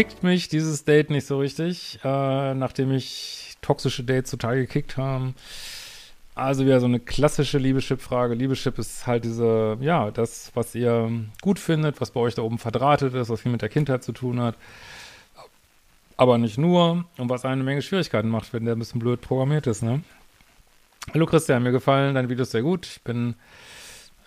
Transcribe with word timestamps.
kickt 0.00 0.22
mich 0.22 0.48
dieses 0.48 0.84
Date 0.86 1.10
nicht 1.10 1.26
so 1.26 1.38
richtig, 1.40 1.98
äh, 2.02 2.54
nachdem 2.54 2.90
ich 2.90 3.56
toxische 3.60 4.02
Dates 4.02 4.30
total 4.30 4.56
gekickt 4.56 4.96
haben. 4.96 5.34
Also 6.34 6.64
wieder 6.64 6.80
so 6.80 6.86
eine 6.86 7.00
klassische 7.00 7.58
Liebeschip-Frage. 7.58 8.32
Liebeschip 8.32 8.78
ist 8.78 9.06
halt 9.06 9.24
diese, 9.24 9.76
ja, 9.82 10.10
das, 10.10 10.52
was 10.54 10.74
ihr 10.74 11.10
gut 11.42 11.58
findet, 11.58 12.00
was 12.00 12.12
bei 12.12 12.20
euch 12.20 12.34
da 12.34 12.40
oben 12.40 12.56
verdrahtet 12.56 13.12
ist, 13.12 13.28
was 13.28 13.42
viel 13.42 13.52
mit 13.52 13.60
der 13.60 13.68
Kindheit 13.68 14.02
zu 14.02 14.12
tun 14.12 14.40
hat. 14.40 14.54
Aber 16.16 16.38
nicht 16.38 16.56
nur 16.56 17.04
und 17.18 17.28
was 17.28 17.44
eine 17.44 17.62
Menge 17.62 17.82
Schwierigkeiten 17.82 18.30
macht, 18.30 18.54
wenn 18.54 18.64
der 18.64 18.76
ein 18.76 18.78
bisschen 18.78 19.00
blöd 19.00 19.20
programmiert 19.20 19.66
ist, 19.66 19.82
ne? 19.82 20.00
Hallo 21.12 21.26
Christian, 21.26 21.62
mir 21.62 21.72
gefallen 21.72 22.14
deine 22.14 22.30
Videos 22.30 22.52
sehr 22.52 22.62
gut. 22.62 22.86
Ich 22.86 23.02
bin, 23.02 23.34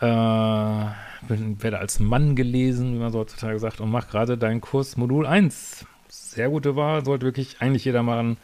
äh, 0.03 1.27
bin 1.27 1.63
werde 1.63 1.79
als 1.79 1.99
Mann 1.99 2.35
gelesen, 2.35 2.93
wie 2.93 2.99
man 2.99 3.11
so 3.11 3.19
heutzutage 3.19 3.57
sagt, 3.59 3.79
und 3.79 3.89
mache 3.89 4.09
gerade 4.09 4.37
deinen 4.37 4.61
Kurs 4.61 4.97
Modul 4.97 5.25
1. 5.25 5.85
Sehr 6.09 6.49
gute 6.49 6.75
Wahl, 6.75 7.05
sollte 7.05 7.25
wirklich 7.25 7.61
eigentlich 7.61 7.85
jeder 7.85 8.03
machen, 8.03 8.37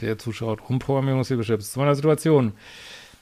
der 0.00 0.18
zuschaut. 0.18 0.60
Umprogrammierungshilfeschips. 0.68 1.72
Zu 1.72 1.78
meiner 1.80 1.94
Situation. 1.94 2.52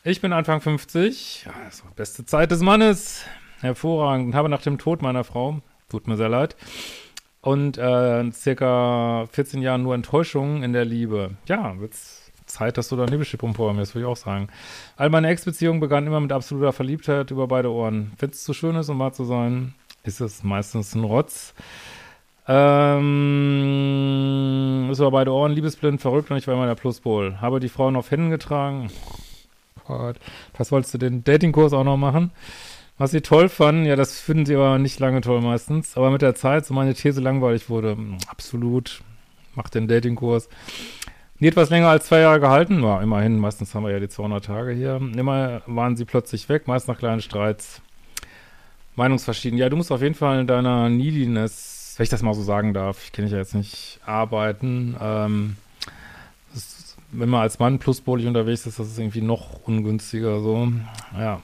Ich 0.05 0.21
bin 0.21 0.33
Anfang 0.33 0.61
50, 0.61 1.45
ja, 1.47 1.53
das 1.65 1.85
war 1.85 1.91
beste 1.93 2.25
Zeit 2.25 2.51
des 2.51 2.61
Mannes. 2.61 3.25
Hervorragend. 3.61 4.35
Habe 4.35 4.49
nach 4.49 4.63
dem 4.63 4.79
Tod 4.79 5.03
meiner 5.03 5.25
Frau, 5.25 5.61
tut 5.89 6.07
mir 6.07 6.17
sehr 6.17 6.29
leid, 6.29 6.57
und 7.41 7.79
äh, 7.79 8.31
circa 8.33 9.27
14 9.33 9.63
Jahren 9.63 9.83
nur 9.83 9.95
Enttäuschung 9.95 10.63
in 10.63 10.73
der 10.73 10.85
Liebe. 10.85 11.37
Ja, 11.47 11.79
wird's 11.81 12.26
Zeit, 12.47 12.79
dass 12.79 12.89
du 12.89 12.97
dein 12.97 13.09
Liebeschip 13.09 13.43
umprogrammierst, 13.43 13.95
würde 13.95 14.07
ich 14.07 14.11
auch 14.11 14.17
sagen. 14.17 14.49
All 14.97 15.11
meine 15.11 15.29
Ex-Beziehungen 15.29 15.81
begannen 15.81 16.07
immer 16.07 16.21
mit 16.21 16.33
absoluter 16.33 16.73
Verliebtheit 16.73 17.31
über 17.31 17.47
beide 17.49 17.71
Ohren. 17.71 18.13
Wenn 18.19 18.31
es 18.31 18.45
zu 18.45 18.55
schön 18.55 18.77
ist, 18.77 18.89
um 18.89 18.99
wahr 18.99 19.13
zu 19.13 19.25
sein, 19.25 19.75
ist 20.05 20.21
es 20.21 20.43
meistens 20.43 20.95
ein 20.95 21.05
Rotz. 21.05 21.55
Ähm, 22.49 23.09
ist 24.91 25.01
über 25.01 25.11
beide 25.11 25.33
Ohren 25.33 25.53
liebesblind, 25.53 26.01
verrückt 26.01 26.31
und 26.31 26.37
ich 26.37 26.47
war 26.47 26.55
immer 26.55 26.67
der 26.67 26.77
Pluspol. 26.77 27.41
Habe 27.41 27.59
die 27.61 27.69
Frauen 27.69 27.97
auf 27.97 28.11
Händen 28.11 28.31
getragen. 28.31 28.89
Gott, 29.87 30.17
was 30.57 30.73
wolltest 30.73 30.95
du 30.95 30.99
den 30.99 31.25
Datingkurs 31.25 31.73
auch 31.73 31.85
noch 31.85 31.97
machen? 31.97 32.31
Was 32.99 33.11
sie 33.11 33.21
toll 33.21 33.49
fanden, 33.49 33.85
ja, 33.85 33.95
das 33.95 34.21
finden 34.21 34.47
sie 34.47 34.55
aber 34.55 34.79
nicht 34.79 34.99
lange 35.01 35.21
toll 35.21 35.43
meistens. 35.43 35.97
Aber 35.97 36.11
mit 36.11 36.23
der 36.23 36.35
Zeit, 36.35 36.65
so 36.65 36.73
meine 36.73 36.95
These 36.95 37.21
langweilig 37.21 37.69
wurde, 37.69 37.95
mh, 37.95 38.19
absolut, 38.29 39.03
macht 39.55 39.75
den 39.75 39.87
Datingkurs. 39.87 40.49
Nie 41.39 41.49
etwas 41.49 41.69
länger 41.69 41.89
als 41.89 42.07
zwei 42.07 42.21
Jahre 42.21 42.41
gehalten, 42.41 42.83
war 42.83 43.03
immerhin, 43.03 43.39
meistens 43.39 43.75
haben 43.75 43.85
wir 43.85 43.93
ja 43.93 44.01
die 44.01 44.09
200 44.09 44.45
Tage 44.45 44.73
hier. 44.73 44.97
Immer 44.97 45.61
waren 45.67 45.97
sie 45.97 46.07
plötzlich 46.07 46.49
weg, 46.49 46.67
meist 46.67 46.89
nach 46.89 46.97
kleinen 46.97 47.21
Streits. 47.21 47.83
Meinungsverschieden. 48.95 49.59
Ja, 49.59 49.69
du 49.69 49.77
musst 49.77 49.93
auf 49.93 50.01
jeden 50.01 50.15
Fall 50.15 50.41
in 50.41 50.47
deiner 50.47 50.89
Neediness, 50.89 51.95
wenn 51.99 52.05
ich 52.05 52.11
das 52.11 52.23
mal 52.23 52.33
so 52.33 52.43
sagen 52.43 52.73
darf, 52.73 53.05
ich 53.05 53.13
kenne 53.13 53.27
dich 53.27 53.33
ja 53.33 53.39
jetzt 53.39 53.55
nicht, 53.55 54.01
arbeiten. 54.07 54.97
Ähm, 54.99 55.57
ist, 56.55 56.97
wenn 57.13 57.29
man 57.29 57.43
als 57.43 57.59
Mann 57.59 57.79
pluspolig 57.79 58.27
unterwegs 58.27 58.67
ist, 58.67 58.79
das 58.79 58.89
ist 58.89 58.99
irgendwie 58.99 59.21
noch 59.21 59.67
ungünstiger 59.67 60.41
so. 60.41 60.73
Ja. 61.19 61.43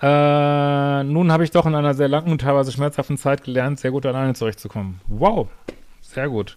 Äh, 0.00 1.04
nun 1.04 1.30
habe 1.30 1.44
ich 1.44 1.50
doch 1.50 1.66
in 1.66 1.74
einer 1.74 1.92
sehr 1.92 2.08
langen 2.08 2.32
und 2.32 2.40
teilweise 2.40 2.72
schmerzhaften 2.72 3.18
Zeit 3.18 3.44
gelernt, 3.44 3.78
sehr 3.78 3.90
gut 3.90 4.06
alleine 4.06 4.32
zurechtzukommen. 4.32 5.00
Wow, 5.08 5.48
sehr 6.00 6.30
gut. 6.30 6.56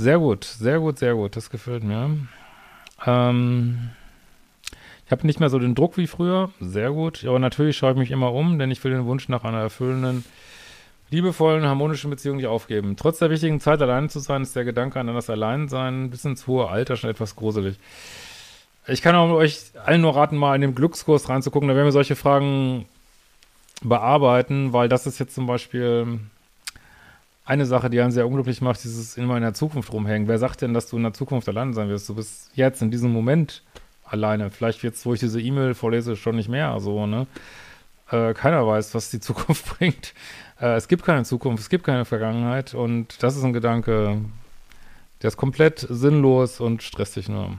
Sehr 0.00 0.18
gut, 0.18 0.44
sehr 0.44 0.78
gut, 0.78 0.98
sehr 0.98 1.14
gut. 1.14 1.36
Das 1.36 1.50
gefällt 1.50 1.84
mir. 1.84 2.16
Ähm, 3.04 3.90
ich 5.04 5.12
habe 5.12 5.26
nicht 5.26 5.40
mehr 5.40 5.50
so 5.50 5.58
den 5.58 5.74
Druck 5.74 5.98
wie 5.98 6.06
früher. 6.06 6.48
Sehr 6.58 6.90
gut. 6.92 7.22
Aber 7.26 7.38
natürlich 7.38 7.76
schaue 7.76 7.92
ich 7.92 7.98
mich 7.98 8.10
immer 8.10 8.32
um, 8.32 8.58
denn 8.58 8.70
ich 8.70 8.82
will 8.82 8.92
den 8.92 9.04
Wunsch 9.04 9.28
nach 9.28 9.44
einer 9.44 9.58
erfüllenden, 9.58 10.24
liebevollen, 11.10 11.66
harmonischen 11.66 12.08
Beziehung 12.08 12.38
nicht 12.38 12.46
aufgeben. 12.46 12.96
Trotz 12.96 13.18
der 13.18 13.28
wichtigen 13.28 13.60
Zeit, 13.60 13.82
alleine 13.82 14.08
zu 14.08 14.20
sein, 14.20 14.40
ist 14.40 14.56
der 14.56 14.64
Gedanke 14.64 14.98
an 14.98 15.06
das 15.08 15.28
Alleinsein 15.28 16.08
bis 16.08 16.24
ins 16.24 16.46
hohe 16.46 16.70
Alter 16.70 16.96
schon 16.96 17.10
etwas 17.10 17.36
gruselig. 17.36 17.76
Ich 18.86 19.02
kann 19.02 19.14
auch 19.14 19.30
euch 19.32 19.64
allen 19.84 20.00
nur 20.00 20.16
raten, 20.16 20.38
mal 20.38 20.54
in 20.54 20.62
den 20.62 20.74
Glückskurs 20.74 21.28
reinzugucken. 21.28 21.68
Da 21.68 21.74
werden 21.74 21.88
wir 21.88 21.92
solche 21.92 22.16
Fragen 22.16 22.86
bearbeiten, 23.82 24.72
weil 24.72 24.88
das 24.88 25.06
ist 25.06 25.18
jetzt 25.18 25.34
zum 25.34 25.46
Beispiel 25.46 26.20
eine 27.50 27.66
Sache, 27.66 27.90
die 27.90 28.00
einen 28.00 28.12
sehr 28.12 28.28
unglücklich 28.28 28.60
macht, 28.60 28.84
dieses 28.84 29.16
immer 29.16 29.36
in 29.36 29.42
der 29.42 29.54
Zukunft 29.54 29.92
rumhängen. 29.92 30.28
Wer 30.28 30.38
sagt 30.38 30.62
denn, 30.62 30.72
dass 30.72 30.88
du 30.88 30.96
in 30.96 31.02
der 31.02 31.12
Zukunft 31.12 31.48
alleine 31.48 31.72
sein 31.72 31.88
wirst? 31.88 32.08
Du 32.08 32.14
bist 32.14 32.48
jetzt 32.54 32.80
in 32.80 32.92
diesem 32.92 33.12
Moment 33.12 33.64
alleine. 34.04 34.50
Vielleicht 34.50 34.84
jetzt, 34.84 35.04
wo 35.04 35.14
ich 35.14 35.20
diese 35.20 35.40
E-Mail 35.40 35.74
vorlese, 35.74 36.14
schon 36.14 36.36
nicht 36.36 36.48
mehr. 36.48 36.78
So, 36.78 37.08
ne? 37.08 37.26
Äh, 38.08 38.34
keiner 38.34 38.64
weiß, 38.64 38.94
was 38.94 39.10
die 39.10 39.18
Zukunft 39.28 39.78
bringt. 39.78 40.14
Äh, 40.60 40.76
es 40.76 40.86
gibt 40.86 41.04
keine 41.04 41.24
Zukunft, 41.24 41.60
es 41.60 41.68
gibt 41.68 41.84
keine 41.84 42.04
Vergangenheit. 42.04 42.72
Und 42.72 43.20
das 43.20 43.36
ist 43.36 43.42
ein 43.42 43.52
Gedanke, 43.52 44.20
der 45.20 45.28
ist 45.28 45.36
komplett 45.36 45.84
sinnlos 45.90 46.60
und 46.60 46.84
stresst 46.84 47.16
dich 47.16 47.28
nur. 47.28 47.58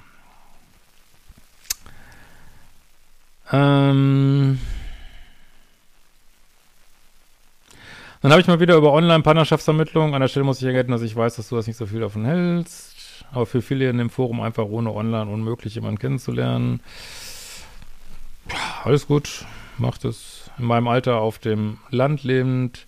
Ähm. 3.52 4.58
Dann 8.22 8.32
habe 8.32 8.40
ich 8.40 8.48
mal 8.48 8.59
wieder 8.59 8.76
über 8.76 8.94
Online-Partnerschaftsvermittlung. 8.94 10.14
An 10.14 10.22
der 10.22 10.28
Stelle 10.28 10.44
muss 10.44 10.62
ich 10.62 10.68
ergänzen, 10.68 10.92
dass 10.92 11.02
ich 11.02 11.16
weiß, 11.16 11.38
dass 11.38 11.50
du 11.50 11.56
das 11.56 11.66
nicht 11.66 11.78
so 11.78 11.88
viel 11.88 12.02
davon 12.02 12.24
hältst. 12.24 13.26
Aber 13.32 13.48
für 13.48 13.64
viele 13.64 13.90
in 13.90 13.98
dem 13.98 14.12
Forum 14.12 14.42
einfach 14.42 14.66
ohne 14.66 14.94
Online 14.94 15.32
unmöglich, 15.32 15.74
jemanden 15.74 15.98
kennenzulernen. 15.98 16.82
Alles 18.84 19.08
gut, 19.08 19.46
macht 19.80 20.06
es. 20.06 20.52
In 20.59 20.66
meinem 20.66 20.88
Alter 20.88 21.18
auf 21.18 21.40
dem 21.40 21.78
Land 21.90 22.24
lebend, 22.24 22.86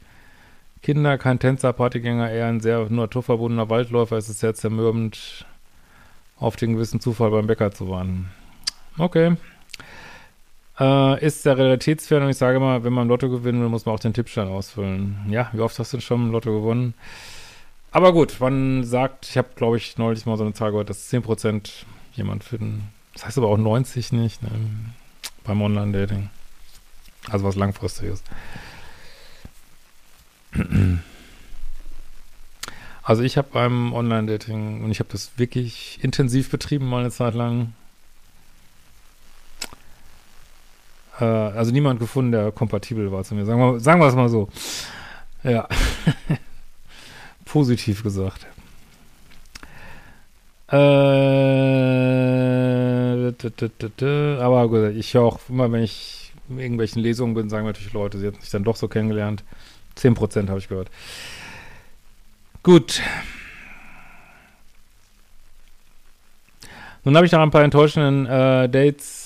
Kinder, 0.84 1.18
kein 1.18 1.40
Tänzer, 1.40 1.74
Partygänger, 1.74 2.30
eher 2.30 2.48
ein 2.48 2.60
sehr 2.60 2.88
naturverbundener 2.90 3.70
Waldläufer. 3.70 4.18
Es 4.18 4.30
ist 4.30 4.40
sehr 4.40 4.54
zermürbend, 4.54 5.46
auf 6.38 6.58
den 6.58 6.74
gewissen 6.74 7.00
Zufall 7.00 7.32
beim 7.32 7.48
Bäcker 7.48 7.72
zu 7.72 7.90
warten. 7.90 8.30
Okay. 8.98 9.38
Äh, 10.80 11.24
ist 11.26 11.46
der 11.46 11.58
realitätsfern 11.58 12.24
und 12.24 12.30
ich 12.30 12.38
sage 12.38 12.58
immer, 12.58 12.84
wenn 12.84 12.94
man 12.94 13.08
Lotto 13.08 13.30
gewinnen 13.30 13.62
will, 13.62 13.70
muss 13.70 13.86
man 13.86 13.94
auch 13.94 14.00
den 14.00 14.14
Tippschein 14.14 14.48
ausfüllen. 14.48 15.18
Ja, 15.30 15.50
wie 15.54 15.62
oft 15.62 15.78
hast 15.78 15.94
du 15.94 15.98
denn 15.98 16.02
schon 16.02 16.26
im 16.26 16.32
Lotto 16.32 16.52
gewonnen? 16.52 16.96
Aber 17.92 18.12
gut, 18.12 18.40
man 18.40 18.84
sagt, 18.84 19.28
ich 19.30 19.38
habe, 19.38 19.50
glaube 19.56 19.78
ich, 19.78 19.98
neulich 20.00 20.26
mal 20.26 20.36
so 20.36 20.44
eine 20.44 20.54
Zahl 20.54 20.72
gehört, 20.72 20.90
dass 20.90 21.12
10% 21.14 21.70
jemand 22.14 22.44
finden. 22.44 22.90
Das 23.14 23.26
heißt 23.26 23.38
aber 23.38 23.50
auch 23.50 23.58
90 23.58 24.12
nicht, 24.14 24.42
ne? 24.42 24.50
Beim 25.44 25.62
Online-Dating. 25.62 26.30
Also 27.30 27.46
was 27.46 27.56
langfristiges. 27.56 28.24
Also 33.04 33.22
ich 33.22 33.38
habe 33.38 33.50
beim 33.52 33.94
Online-Dating, 33.94 34.84
und 34.84 34.90
ich 34.90 35.00
habe 35.00 35.10
das 35.12 35.38
wirklich 35.38 36.00
intensiv 36.02 36.50
betrieben 36.50 36.88
mal 36.88 37.02
eine 37.02 37.12
Zeit 37.12 37.36
lang, 37.36 37.74
äh, 41.20 41.26
also 41.26 41.72
niemand 41.72 42.00
gefunden, 42.00 42.32
der 42.32 42.52
kompatibel 42.52 43.12
war 43.12 43.24
zu 43.24 43.36
mir. 43.36 43.46
Sagen 43.46 43.60
wir, 43.60 43.80
sagen 43.80 44.00
wir 44.02 44.08
es 44.08 44.16
mal 44.16 44.30
so. 44.30 44.50
Ja. 45.44 45.68
Positiv 47.46 48.04
gesagt. 48.04 48.48
Äh, 50.72 50.76
aber 54.42 54.92
ich 54.92 55.14
höre 55.14 55.24
auch 55.24 55.40
immer, 55.50 55.72
wenn 55.72 55.84
ich 55.84 56.34
in 56.50 56.60
irgendwelchen 56.60 57.02
Lesungen 57.02 57.36
bin, 57.36 57.50
sagen 57.50 57.66
natürlich 57.66 57.94
Leute, 57.94 58.18
sie 58.18 58.28
hätten 58.28 58.42
sich 58.42 58.50
dann 58.50 58.64
doch 58.64 58.76
so 58.76 58.88
kennengelernt. 58.88 59.44
10% 59.98 60.50
habe 60.50 60.60
ich 60.60 60.68
gehört. 60.68 60.90
Gut. 62.64 63.02
Nun 67.04 67.16
habe 67.16 67.26
ich 67.26 67.32
nach 67.32 67.42
ein 67.42 67.52
paar 67.52 67.64
enttäuschenden 67.64 68.26
äh, 68.26 68.70
Dates 68.70 69.23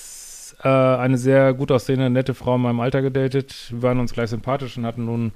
äh, 0.68 0.98
eine 0.98 1.18
sehr 1.18 1.54
gut 1.54 1.72
aussehende, 1.72 2.10
nette 2.10 2.34
Frau 2.34 2.56
in 2.56 2.62
meinem 2.62 2.80
Alter 2.80 3.02
gedatet. 3.02 3.68
Wir 3.69 3.84
waren 3.84 4.00
uns 4.00 4.14
gleich 4.14 4.30
sympathisch 4.30 4.78
und 4.78 4.86
hatten 4.86 5.06
nun 5.06 5.31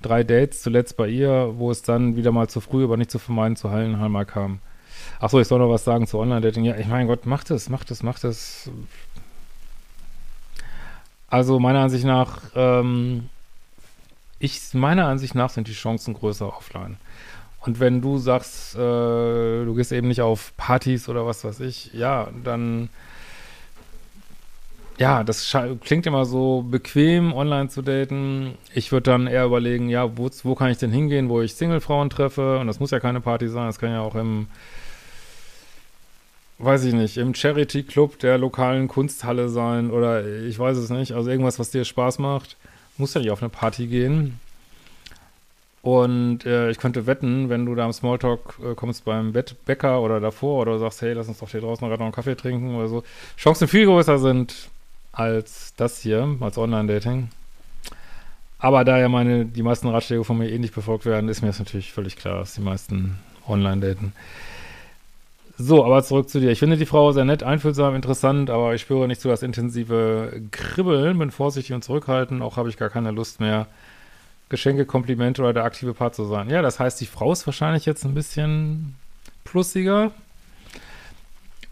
drei 0.00 0.22
Dates, 0.22 0.62
zuletzt 0.62 0.96
bei 0.96 1.08
ihr, 1.08 1.54
wo 1.56 1.70
es 1.70 1.82
dann 1.82 2.16
wieder 2.16 2.30
mal 2.30 2.48
zu 2.48 2.60
früh, 2.60 2.84
aber 2.84 2.96
nicht 2.96 3.10
zu 3.10 3.18
vermeiden, 3.18 3.56
zu 3.56 3.70
Hallenhalmer 3.70 4.24
kam. 4.24 4.60
Achso, 5.18 5.40
ich 5.40 5.48
soll 5.48 5.58
noch 5.58 5.70
was 5.70 5.84
sagen 5.84 6.06
zu 6.06 6.18
Online-Dating. 6.18 6.64
Ja, 6.64 6.76
ich 6.76 6.86
mein 6.86 7.06
Gott, 7.06 7.26
macht 7.26 7.50
es, 7.50 7.68
macht 7.68 7.90
es, 7.90 8.02
macht 8.02 8.24
es. 8.24 8.70
Also 11.28 11.58
meiner 11.58 11.80
Ansicht 11.80 12.04
nach, 12.04 12.40
ähm, 12.54 13.28
ich, 14.38 14.72
meiner 14.72 15.06
Ansicht 15.06 15.34
nach 15.34 15.50
sind 15.50 15.68
die 15.68 15.72
Chancen 15.72 16.14
größer 16.14 16.46
offline. 16.46 16.96
Und 17.60 17.80
wenn 17.80 18.00
du 18.00 18.18
sagst, 18.18 18.74
äh, 18.74 18.78
du 18.78 19.74
gehst 19.74 19.92
eben 19.92 20.08
nicht 20.08 20.22
auf 20.22 20.52
Partys 20.56 21.08
oder 21.08 21.26
was 21.26 21.44
weiß 21.44 21.60
ich, 21.60 21.92
ja, 21.92 22.28
dann 22.42 22.88
ja, 25.00 25.24
das 25.24 25.56
klingt 25.82 26.06
immer 26.06 26.26
so 26.26 26.62
bequem, 26.70 27.32
online 27.32 27.70
zu 27.70 27.80
daten. 27.80 28.52
Ich 28.74 28.92
würde 28.92 29.10
dann 29.10 29.26
eher 29.26 29.46
überlegen, 29.46 29.88
ja, 29.88 30.18
wo, 30.18 30.28
wo 30.42 30.54
kann 30.54 30.70
ich 30.70 30.76
denn 30.76 30.92
hingehen, 30.92 31.30
wo 31.30 31.40
ich 31.40 31.54
Single-Frauen 31.54 32.10
treffe? 32.10 32.58
Und 32.58 32.66
das 32.66 32.80
muss 32.80 32.90
ja 32.90 33.00
keine 33.00 33.22
Party 33.22 33.48
sein, 33.48 33.64
das 33.64 33.78
kann 33.78 33.92
ja 33.92 34.02
auch 34.02 34.14
im, 34.14 34.48
weiß 36.58 36.84
ich 36.84 36.92
nicht, 36.92 37.16
im 37.16 37.34
Charity-Club 37.34 38.18
der 38.18 38.36
lokalen 38.36 38.88
Kunsthalle 38.88 39.48
sein 39.48 39.90
oder 39.90 40.26
ich 40.44 40.58
weiß 40.58 40.76
es 40.76 40.90
nicht. 40.90 41.12
Also 41.12 41.30
irgendwas, 41.30 41.58
was 41.58 41.70
dir 41.70 41.86
Spaß 41.86 42.18
macht. 42.18 42.58
Muss 42.98 43.14
ja 43.14 43.22
nicht 43.22 43.30
auf 43.30 43.42
eine 43.42 43.48
Party 43.48 43.86
gehen. 43.86 44.38
Und 45.80 46.44
äh, 46.44 46.70
ich 46.70 46.76
könnte 46.76 47.06
wetten, 47.06 47.48
wenn 47.48 47.64
du 47.64 47.74
da 47.74 47.86
am 47.86 47.92
Smalltalk 47.94 48.58
äh, 48.62 48.74
kommst 48.74 49.06
beim 49.06 49.32
Bett 49.32 49.56
Bäcker 49.64 50.02
oder 50.02 50.20
davor 50.20 50.60
oder 50.60 50.78
sagst, 50.78 51.00
hey, 51.00 51.14
lass 51.14 51.28
uns 51.28 51.38
doch 51.38 51.48
hier 51.48 51.62
draußen 51.62 51.88
gerade 51.88 52.00
noch 52.00 52.08
einen 52.08 52.14
Kaffee 52.14 52.36
trinken 52.36 52.74
oder 52.74 52.88
so, 52.88 53.02
Chancen 53.38 53.66
viel 53.66 53.86
größer 53.86 54.18
sind 54.18 54.68
als 55.12 55.74
das 55.76 56.00
hier, 56.00 56.36
als 56.40 56.58
Online-Dating. 56.58 57.28
Aber 58.58 58.84
da 58.84 58.98
ja 58.98 59.08
meine, 59.08 59.46
die 59.46 59.62
meisten 59.62 59.88
Ratschläge 59.88 60.22
von 60.24 60.36
mir 60.38 60.50
eh 60.50 60.58
nicht 60.58 60.74
befolgt 60.74 61.06
werden, 61.06 61.28
ist 61.28 61.40
mir 61.40 61.48
das 61.48 61.58
natürlich 61.58 61.92
völlig 61.92 62.16
klar, 62.16 62.38
dass 62.38 62.54
die 62.54 62.60
meisten 62.60 63.18
online 63.48 63.80
daten. 63.80 64.12
So, 65.56 65.84
aber 65.84 66.02
zurück 66.02 66.28
zu 66.28 66.40
dir. 66.40 66.50
Ich 66.50 66.58
finde 66.58 66.76
die 66.76 66.86
Frau 66.86 67.12
sehr 67.12 67.24
nett, 67.24 67.42
einfühlsam, 67.42 67.94
interessant, 67.94 68.48
aber 68.48 68.74
ich 68.74 68.82
spüre 68.82 69.06
nicht 69.06 69.20
so 69.20 69.28
das 69.28 69.42
intensive 69.42 70.40
Kribbeln, 70.52 71.18
bin 71.18 71.30
vorsichtig 71.30 71.74
und 71.74 71.84
zurückhaltend, 71.84 72.40
auch 72.42 72.56
habe 72.56 72.70
ich 72.70 72.78
gar 72.78 72.88
keine 72.88 73.10
Lust 73.10 73.40
mehr, 73.40 73.66
Geschenke, 74.48 74.84
Komplimente 74.84 75.42
oder 75.42 75.52
der 75.52 75.64
aktive 75.64 75.94
Part 75.94 76.14
zu 76.14 76.24
sein. 76.24 76.48
Ja, 76.48 76.62
das 76.62 76.80
heißt, 76.80 77.00
die 77.00 77.06
Frau 77.06 77.32
ist 77.32 77.46
wahrscheinlich 77.46 77.86
jetzt 77.86 78.04
ein 78.04 78.14
bisschen 78.14 78.94
plussiger, 79.44 80.12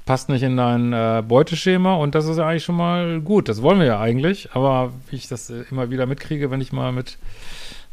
passt 0.09 0.31
nicht 0.31 0.43
in 0.43 0.57
dein 0.57 0.95
äh, 0.95 1.23
Beuteschema 1.23 1.95
und 1.97 2.15
das 2.15 2.25
ist 2.25 2.39
ja 2.39 2.49
eigentlich 2.49 2.65
schon 2.65 2.77
mal 2.77 3.21
gut. 3.21 3.47
Das 3.47 3.61
wollen 3.61 3.79
wir 3.79 3.85
ja 3.85 4.01
eigentlich, 4.01 4.49
aber 4.55 4.91
wie 5.11 5.17
ich 5.17 5.29
das 5.29 5.51
äh, 5.51 5.65
immer 5.71 5.91
wieder 5.91 6.07
mitkriege, 6.07 6.51
wenn 6.51 6.63
ich 6.63 6.73
mal 6.73 6.93
mit 6.93 7.19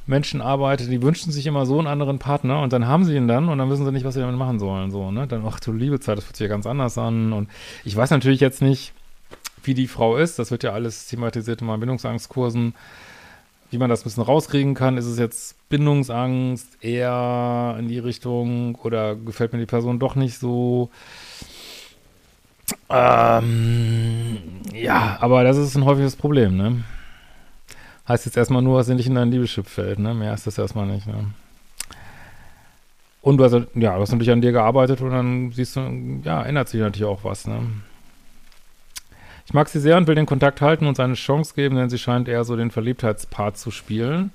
Menschen 0.08 0.40
arbeite, 0.40 0.88
die 0.88 1.02
wünschen 1.02 1.34
sich 1.34 1.46
immer 1.46 1.66
so 1.66 1.78
einen 1.78 1.88
anderen 1.88 2.18
Partner 2.18 2.62
und 2.62 2.72
dann 2.72 2.88
haben 2.88 3.04
sie 3.04 3.18
ihn 3.18 3.28
dann 3.28 3.50
und 3.50 3.58
dann 3.58 3.70
wissen 3.70 3.84
sie 3.84 3.92
nicht, 3.92 4.06
was 4.06 4.14
sie 4.14 4.22
damit 4.22 4.38
machen 4.38 4.60
sollen. 4.60 4.92
So, 4.92 5.12
ne? 5.12 5.28
Dann, 5.28 5.44
ach 5.46 5.60
du 5.60 5.74
liebe 5.74 6.00
Zeit, 6.00 6.18
das 6.18 6.24
fühlt 6.24 6.38
sich 6.38 6.46
ja 6.46 6.50
ganz 6.50 6.66
anders 6.66 6.98
an. 6.98 7.34
Und 7.34 7.50
ich 7.84 7.98
weiß 7.98 8.12
natürlich 8.12 8.40
jetzt 8.40 8.62
nicht, 8.62 8.94
wie 9.64 9.74
die 9.74 9.88
Frau 9.88 10.16
ist. 10.16 10.40
Das 10.40 10.52
wird 10.52 10.64
ja 10.64 10.72
alles 10.72 11.08
thematisiert 11.08 11.60
in 11.60 11.68
meinen 11.68 11.82
Bindungsangstkursen 11.82 12.76
wie 13.72 13.78
man 13.78 13.90
das 13.90 14.02
ein 14.02 14.04
bisschen 14.06 14.24
rauskriegen 14.24 14.74
kann. 14.74 14.98
Ist 14.98 15.06
es 15.06 15.20
jetzt 15.20 15.56
Bindungsangst 15.70 16.82
eher 16.82 17.76
in 17.78 17.88
die 17.88 18.00
Richtung 18.00 18.76
oder 18.76 19.16
gefällt 19.16 19.54
mir 19.54 19.60
die 19.60 19.66
Person 19.66 20.00
doch 20.00 20.16
nicht 20.16 20.38
so? 20.38 20.90
Ähm, 22.90 24.38
ja, 24.74 25.18
aber 25.20 25.44
das 25.44 25.58
ist 25.58 25.76
ein 25.76 25.86
häufiges 25.86 26.16
Problem, 26.16 26.58
ne? 26.58 26.84
Heißt 28.08 28.26
jetzt 28.26 28.38
erstmal 28.38 28.62
nur, 28.62 28.78
dass 28.78 28.88
sie 28.88 28.96
nicht 28.96 29.08
in 29.08 29.16
dein 29.16 29.32
Liebeschip 29.32 29.68
fällt, 29.68 30.00
ne? 30.00 30.14
Mehr 30.14 30.34
ist 30.34 30.48
das 30.48 30.58
erstmal 30.58 30.86
nicht, 30.86 31.08
ne? 31.08 31.32
Und 33.22 33.38
du 33.38 33.44
hast, 33.44 33.54
ja, 33.54 33.96
du 33.96 34.02
hast 34.02 34.12
natürlich 34.12 34.32
an 34.32 34.42
dir 34.42 34.52
gearbeitet 34.52 35.02
und 35.02 35.10
dann 35.10 35.52
siehst 35.52 35.76
du, 35.76 36.22
ja, 36.24 36.44
ändert 36.44 36.70
sich 36.70 36.80
natürlich 36.80 37.08
auch 37.08 37.24
was, 37.24 37.48
ne? 37.48 37.60
Ich 39.48 39.54
mag 39.54 39.68
sie 39.70 39.80
sehr 39.80 39.98
und 39.98 40.08
will 40.08 40.16
den 40.16 40.26
Kontakt 40.26 40.62
halten 40.62 40.88
und 40.88 40.96
seine 40.96 41.14
Chance 41.14 41.54
geben, 41.56 41.76
denn 41.76 41.90
sie 41.90 42.00
scheint 42.00 42.28
eher 42.28 42.44
so 42.44 42.56
den 42.56 42.72
Verliebtheitspart 42.72 43.58
zu 43.58 43.72
spielen. 43.72 44.32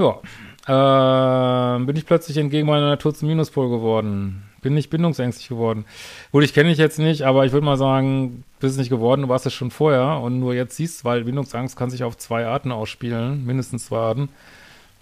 Ja. 0.00 1.76
Äh, 1.76 1.84
bin 1.84 1.96
ich 1.96 2.06
plötzlich 2.06 2.38
entgegen 2.38 2.66
meiner 2.66 2.88
Natur 2.88 3.14
zum 3.14 3.28
Minuspol 3.28 3.68
geworden. 3.68 4.44
Bin 4.62 4.74
nicht 4.74 4.90
bindungsängstlich 4.90 5.48
geworden. 5.48 5.84
Gut, 6.32 6.42
ich 6.44 6.54
kenne 6.54 6.70
dich 6.70 6.78
jetzt 6.78 6.98
nicht, 6.98 7.22
aber 7.22 7.44
ich 7.44 7.52
würde 7.52 7.64
mal 7.64 7.76
sagen, 7.76 8.44
bist 8.60 8.78
nicht 8.78 8.90
geworden, 8.90 9.22
du 9.22 9.28
warst 9.28 9.46
es 9.46 9.54
schon 9.54 9.70
vorher 9.70 10.20
und 10.20 10.38
nur 10.38 10.54
jetzt 10.54 10.76
siehst, 10.76 11.04
weil 11.04 11.24
Bindungsangst 11.24 11.76
kann 11.76 11.90
sich 11.90 12.04
auf 12.04 12.16
zwei 12.18 12.46
Arten 12.46 12.72
ausspielen, 12.72 13.44
mindestens 13.44 13.86
zwei 13.86 13.98
Arten, 13.98 14.28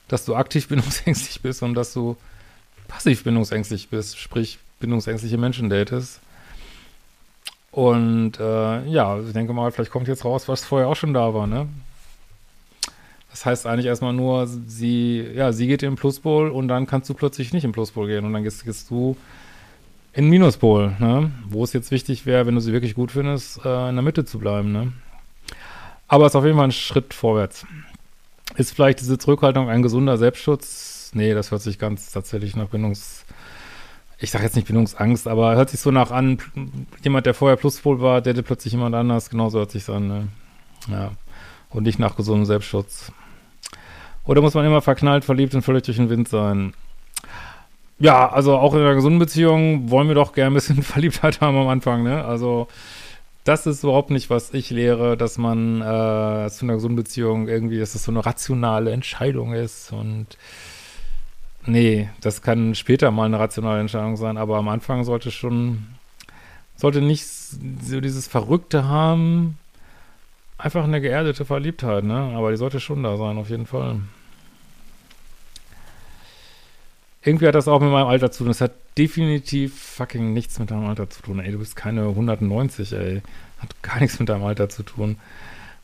dass 0.09 0.25
du 0.25 0.35
aktiv 0.35 0.69
bindungsängstlich 0.69 1.43
bist 1.43 1.63
und 1.63 1.75
dass 1.75 1.93
du 1.93 2.17
passiv 2.89 3.25
bindungsängstlich 3.25 3.89
bist, 3.89 4.19
sprich 4.19 4.59
bindungsängstliche 4.81 5.39
Menschen 5.39 5.71
datest. 5.71 6.21
Und 7.71 8.41
äh, 8.41 8.87
ja, 8.87 9.21
ich 9.21 9.33
denke 9.33 9.53
mal, 9.53 9.71
vielleicht 9.71 9.93
kommt 9.93 10.09
jetzt 10.09 10.25
raus, 10.25 10.49
was 10.49 10.65
vorher 10.65 10.89
auch 10.89 10.97
schon 10.97 11.15
da 11.15 11.35
war, 11.35 11.47
ne? 11.47 11.69
Das 13.39 13.47
heißt 13.47 13.67
eigentlich 13.69 13.87
erstmal 13.87 14.13
nur, 14.13 14.49
sie, 14.49 15.21
ja, 15.21 15.53
sie 15.53 15.69
geht 15.69 15.85
in 15.85 15.91
den 15.91 15.97
Pluspol 15.97 16.51
und 16.51 16.67
dann 16.67 16.89
kannst 16.89 17.09
du 17.09 17.15
plötzlich 17.15 17.53
nicht 17.53 17.63
in 17.63 17.71
Pluspol 17.71 18.09
gehen 18.09 18.25
und 18.25 18.33
dann 18.33 18.43
gehst, 18.43 18.65
gehst 18.65 18.91
du 18.91 19.17
in 20.13 20.29
Minuspol, 20.29 20.97
ne? 20.99 21.31
Wo 21.49 21.63
es 21.63 21.73
jetzt 21.73 21.93
wichtig 21.93 22.27
wäre, 22.27 22.47
wenn 22.47 22.57
du 22.57 22.61
sie 22.61 22.73
wirklich 22.73 22.97
gut 22.97 23.13
findest, 23.13 23.65
äh, 23.65 23.89
in 23.91 23.95
der 23.95 24.03
Mitte 24.03 24.25
zu 24.25 24.41
bleiben, 24.41 24.73
ne? 24.73 24.93
Aber 26.09 26.27
es 26.27 26.33
ist 26.33 26.37
auf 26.37 26.45
jeden 26.45 26.57
Fall 26.57 26.67
ein 26.67 26.73
Schritt 26.73 27.15
vorwärts. 27.15 27.65
Ist 28.57 28.75
vielleicht 28.75 28.99
diese 28.99 29.19
Zurückhaltung 29.19 29.69
ein 29.69 29.83
gesunder 29.85 30.19
Selbstschutz? 30.19 31.13
Nee, 31.15 31.33
das 31.33 31.53
hört 31.53 31.63
sich 31.63 31.79
ganz 31.79 32.11
tatsächlich 32.11 32.57
nach 32.57 32.67
Bindungs- 32.71 33.25
ich 34.19 34.33
sage 34.33 34.43
jetzt 34.43 34.57
nicht 34.57 34.67
Bindungsangst, 34.67 35.29
aber 35.29 35.55
hört 35.55 35.71
sich 35.71 35.79
so 35.79 35.93
nach 35.93 36.11
an, 36.11 36.39
jemand, 37.05 37.27
der 37.27 37.35
vorher 37.35 37.57
Pluspol 37.57 38.01
war, 38.01 38.21
der 38.21 38.35
plötzlich 38.43 38.73
jemand 38.73 38.97
anders, 38.97 39.31
genauso 39.31 39.61
hört 39.61 39.71
sich 39.71 39.89
an, 39.89 40.09
ne? 40.09 40.29
Ja. 40.89 41.13
Und 41.71 41.85
nicht 41.85 42.01
nach 42.01 42.17
gesundem 42.17 42.45
Selbstschutz. 42.45 43.13
Oder 44.29 44.43
muss 44.43 44.55
man 44.55 44.67
immer 44.67 44.83
verknallt, 44.83 45.25
verliebt 45.25 45.55
und 45.55 45.63
völlig 45.63 45.85
durch 45.85 45.97
den 45.97 46.11
Wind 46.11 46.29
sein? 46.29 46.75
Ja, 47.99 48.29
also 48.29 48.57
auch 48.57 48.75
in 48.75 48.81
einer 48.81 48.95
gesunden 48.95 49.19
Beziehung 49.19 49.91
wollen 49.91 50.07
wir 50.07 50.15
doch 50.15 50.35
gerne 50.35 50.51
ein 50.51 50.55
bisschen 50.55 50.83
Verliebtheit 50.83 51.41
haben 51.41 51.57
am 51.57 51.67
Anfang, 51.67 52.03
ne? 52.03 52.25
Also, 52.25 52.69
das 53.45 53.67
ist 53.67 53.83
überhaupt 53.83 54.11
nicht, 54.11 54.29
was 54.29 54.53
ich 54.53 54.69
lehre, 54.69 55.17
dass 55.17 55.39
man 55.39 55.81
äh, 55.81 56.51
zu 56.51 56.67
einer 56.67 56.75
gesunden 56.75 56.97
Beziehung 56.97 57.49
irgendwie, 57.49 57.79
dass 57.79 57.95
das 57.95 58.05
so 58.05 58.13
eine 58.13 58.25
rationale 58.25 58.93
Entscheidung 58.93 59.55
ist 59.55 59.93
und 59.93 60.37
Nee, 61.67 62.09
das 62.23 62.41
kann 62.41 62.75
später 62.75 63.11
mal 63.11 63.27
eine 63.27 63.39
rationale 63.39 63.81
Entscheidung 63.81 64.17
sein, 64.17 64.39
aber 64.39 64.57
am 64.57 64.69
Anfang 64.69 65.05
sollte 65.05 65.31
schon, 65.31 65.87
sollte 66.77 67.03
nicht 67.03 67.27
so 67.27 68.01
dieses 68.01 68.27
Verrückte 68.27 68.89
haben, 68.89 69.59
einfach 70.57 70.85
eine 70.85 71.01
geerdete 71.03 71.45
Verliebtheit, 71.45 72.05
ne? 72.05 72.33
Aber 72.35 72.51
die 72.51 72.57
sollte 72.57 72.81
schon 72.81 73.03
da 73.03 73.17
sein, 73.19 73.37
auf 73.37 73.51
jeden 73.51 73.67
Fall. 73.67 73.97
Irgendwie 77.29 77.47
hat 77.47 77.55
das 77.55 77.69
auch 77.69 77.81
mit 77.81 77.91
meinem 77.91 78.09
Alter 78.09 78.31
zu 78.31 78.39
tun. 78.39 78.49
Das 78.49 78.61
hat 78.61 78.73
definitiv 78.97 79.79
fucking 79.79 80.33
nichts 80.33 80.59
mit 80.59 80.71
deinem 80.71 80.87
Alter 80.87 81.09
zu 81.11 81.23
tun. 81.23 81.39
Ey, 81.41 81.53
du 81.53 81.59
bist 81.59 81.77
keine 81.77 82.03
190, 82.09 82.93
ey. 82.93 83.23
Hat 83.59 83.83
gar 83.83 84.01
nichts 84.01 84.19
mit 84.19 84.29
deinem 84.29 84.45
Alter 84.45 84.69
zu 84.69 84.83
tun 84.83 85.17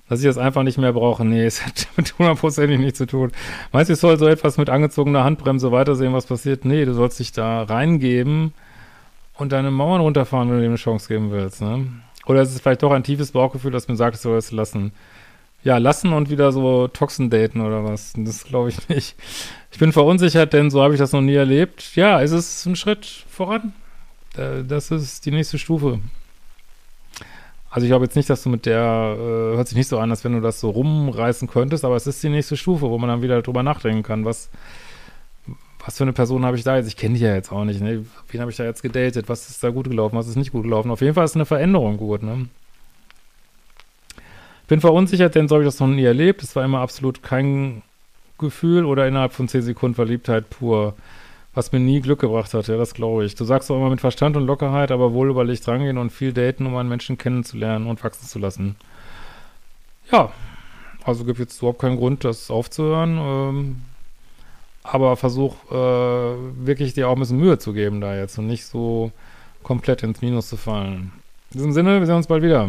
dass 0.09 0.21
ich 0.21 0.27
das 0.27 0.39
einfach 0.39 0.63
nicht 0.63 0.79
mehr 0.79 0.93
brauche. 0.93 1.25
Nee, 1.25 1.45
es 1.45 1.65
hat 1.65 1.89
mit 1.97 2.19
hundertprozentig 2.19 2.79
nichts 2.79 2.99
zu 2.99 3.07
tun. 3.07 3.33
Meinst 3.73 3.89
du, 3.89 3.95
ich 3.95 4.01
soll 4.01 4.19
so 4.19 4.27
etwas 4.27 4.59
mit 4.59 4.71
angezogener 4.71 5.25
Handbremse 5.25 5.73
weitersehen, 5.73 6.13
was 6.13 6.27
passiert? 6.27 6.65
Nee, 6.65 6.85
du 6.85 6.95
sollst 6.95 7.19
dich 7.19 7.33
da 7.33 7.63
reingeben 7.63 8.53
und 9.37 9.53
deine 9.53 9.71
Mauern 9.71 10.01
runterfahren, 10.01 10.49
wenn 10.49 10.57
du 10.57 10.63
dem 10.63 10.73
eine 10.73 10.77
Chance 10.77 11.09
geben 11.09 11.31
willst, 11.31 11.63
ne? 11.63 11.87
Oder 12.27 12.43
ist 12.43 12.55
es 12.55 12.61
vielleicht 12.61 12.83
doch 12.83 12.93
ein 12.93 13.03
tiefes 13.03 13.33
Bauchgefühl, 13.33 13.71
das 13.71 13.89
mir 13.89 13.97
sagt, 13.97 14.17
du 14.17 14.21
sollst 14.21 14.53
lassen. 14.53 14.93
Ja, 15.65 15.79
lassen 15.79 16.13
und 16.13 16.29
wieder 16.31 16.53
so 16.53 16.89
Toxen 16.89 17.31
daten 17.31 17.63
oder 17.63 17.85
was? 17.85 18.13
Das 18.17 18.45
glaube 18.45 18.69
ich 18.69 18.89
nicht. 18.89 19.17
Ich 19.73 19.79
bin 19.79 19.93
verunsichert, 19.93 20.53
denn 20.53 20.71
so 20.71 20.83
habe 20.83 20.95
ich 20.95 21.01
das 21.01 21.13
noch 21.13 21.23
nie 21.23 21.35
erlebt. 21.35 21.97
Ja, 21.97 22.23
es 22.23 22.33
ist 22.33 22.67
ein 22.67 22.77
Schritt 22.77 23.07
voran. 23.29 23.73
Das 24.35 24.91
ist 24.91 25.25
die 25.27 25.31
nächste 25.31 25.59
Stufe. 25.59 26.01
Also 27.71 27.87
ich 27.87 27.91
glaube 27.91 28.05
jetzt 28.05 28.15
nicht, 28.15 28.31
dass 28.31 28.43
du 28.43 28.51
mit 28.51 28.67
der, 28.67 29.17
äh, 29.19 29.57
hört 29.57 29.67
sich 29.67 29.77
nicht 29.77 29.89
so 29.89 29.99
an, 29.99 30.11
als 30.11 30.23
wenn 30.23 30.33
du 30.33 30.41
das 30.41 30.61
so 30.61 30.71
rumreißen 30.71 31.49
könntest, 31.49 31.85
aber 31.85 31.97
es 31.97 32.07
ist 32.07 32.23
die 32.23 32.29
nächste 32.29 32.57
Stufe, 32.57 32.89
wo 32.89 32.99
man 32.99 33.09
dann 33.09 33.23
wieder 33.23 33.43
drüber 33.43 33.65
nachdenken 33.65 34.05
kann, 34.05 34.25
was, 34.25 34.49
was 35.85 35.97
für 35.97 36.05
eine 36.05 36.13
Person 36.13 36.45
habe 36.45 36.57
ich 36.57 36.63
da 36.63 36.77
jetzt? 36.77 36.87
Ich 36.87 36.97
kenne 36.97 37.15
die 37.17 37.25
ja 37.25 37.35
jetzt 37.35 37.51
auch 37.51 37.65
nicht, 37.65 37.81
ne? 37.81 38.05
Wen 38.29 38.41
habe 38.41 38.51
ich 38.51 38.57
da 38.57 38.65
jetzt 38.65 38.83
gedatet? 38.83 39.29
Was 39.29 39.49
ist 39.51 39.65
da 39.65 39.71
gut 39.71 39.89
gelaufen? 39.89 40.17
Was 40.17 40.29
ist 40.29 40.37
nicht 40.37 40.53
gut 40.53 40.63
gelaufen? 40.63 40.91
Auf 40.91 41.01
jeden 41.01 41.15
Fall 41.15 41.25
ist 41.25 41.35
eine 41.35 41.47
Veränderung 41.47 41.97
gut, 41.97 42.23
ne? 42.23 42.49
Bin 44.67 44.81
verunsichert, 44.81 45.35
denn 45.35 45.49
so 45.49 45.57
habe 45.57 45.65
ich 45.65 45.69
das 45.69 45.81
noch 45.81 45.89
nie 45.89 46.05
erlebt. 46.05 46.43
Es 46.43 46.57
war 46.57 46.65
immer 46.65 46.81
absolut 46.81 47.23
kein 47.23 47.83
Gefühl 48.39 48.85
oder 48.85 49.07
innerhalb 49.07 49.33
von 49.33 49.49
zehn 49.49 49.63
Sekunden 49.63 49.95
Verliebtheit 49.95 50.51
pur. 50.51 50.95
was 51.55 51.71
mir 51.71 51.79
nie 51.79 52.01
Glück 52.01 52.21
gebracht 52.21 52.53
hat, 52.53 52.67
ja, 52.67 52.77
das 52.77 52.95
glaube 52.95 53.25
ich. 53.25 53.37
Du 53.37 53.45
sagst 53.45 53.71
auch 53.71 53.77
immer 53.77 53.91
mit 53.91 54.01
Verstand 54.01 54.37
und 54.37 54.45
Lockerheit, 54.45 54.91
aber 54.91 55.13
wohl 55.13 55.31
überlegt 55.31 55.69
rangehen 55.69 55.99
und 55.99 56.11
viel 56.11 56.33
daten, 56.33 56.67
um 56.67 56.75
einen 56.77 56.89
Menschen 56.89 57.17
kennenzulernen 57.17 57.87
und 57.87 58.03
wachsen 58.03 58.27
zu 58.27 58.41
lassen. 58.41 58.75
Ja, 60.11 60.33
also 61.05 61.25
gibt 61.25 61.39
jetzt 61.39 61.59
überhaupt 61.59 61.81
keinen 61.81 61.97
Grund, 61.97 62.25
das 62.25 62.51
aufzuhören. 62.51 63.19
Ähm, 63.19 63.83
aber 64.83 65.17
versuch 65.17 65.55
äh, 65.71 65.75
wirklich 66.67 66.95
dir 66.95 67.09
auch 67.09 67.15
ein 67.15 67.21
bisschen 67.21 67.39
Mühe 67.39 67.59
zu 67.59 67.73
geben 67.73 68.01
da 68.01 68.17
jetzt 68.17 68.37
und 68.39 68.49
nicht 68.49 68.67
so 68.67 69.13
komplett 69.63 70.03
ins 70.03 70.21
Minus 70.23 70.49
zu 70.49 70.57
fallen. 70.57 71.13
In 71.53 71.59
diesem 71.59 71.73
Sinne, 71.73 72.01
wir 72.01 72.07
sehen 72.07 72.17
uns 72.17 72.27
bald 72.27 72.43
wieder. 72.43 72.69